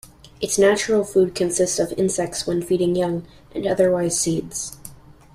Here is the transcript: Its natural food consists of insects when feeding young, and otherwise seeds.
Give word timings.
Its 0.41 0.57
natural 0.57 1.03
food 1.03 1.35
consists 1.35 1.77
of 1.77 1.91
insects 1.95 2.47
when 2.47 2.59
feeding 2.63 2.95
young, 2.95 3.23
and 3.53 3.67
otherwise 3.67 4.19
seeds. 4.19 4.75